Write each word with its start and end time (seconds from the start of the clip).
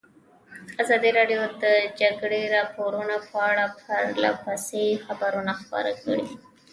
ازادي 0.81 1.09
راډیو 1.19 1.41
د 1.49 1.53
د 1.63 1.65
جګړې 1.99 2.41
راپورونه 2.55 3.15
په 3.29 3.37
اړه 3.49 3.65
پرله 3.83 4.31
پسې 4.43 4.83
خبرونه 5.05 5.51
خپاره 5.61 5.91
کړي. 6.03 6.25